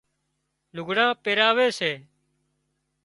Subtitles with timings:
[0.75, 1.91] لگھڙان پيراوي سي